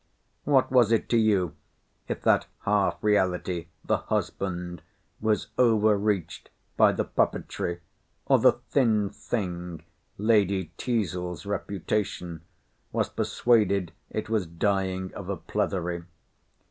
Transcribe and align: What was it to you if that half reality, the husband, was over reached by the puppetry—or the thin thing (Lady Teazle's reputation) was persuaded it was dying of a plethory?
What 0.45 0.71
was 0.71 0.91
it 0.91 1.07
to 1.09 1.17
you 1.17 1.53
if 2.07 2.23
that 2.23 2.47
half 2.61 2.97
reality, 3.03 3.67
the 3.85 3.97
husband, 3.97 4.81
was 5.19 5.49
over 5.59 5.95
reached 5.95 6.49
by 6.75 6.91
the 6.91 7.03
puppetry—or 7.05 8.39
the 8.39 8.53
thin 8.53 9.11
thing 9.11 9.83
(Lady 10.17 10.71
Teazle's 10.79 11.45
reputation) 11.45 12.41
was 12.91 13.09
persuaded 13.09 13.91
it 14.09 14.27
was 14.27 14.47
dying 14.47 15.13
of 15.13 15.29
a 15.29 15.37
plethory? 15.37 16.05